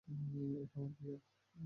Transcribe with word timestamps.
এটা 0.63 0.79
আমার 0.79 0.91
প্রিয়। 0.97 1.17